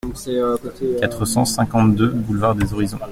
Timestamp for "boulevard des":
2.09-2.73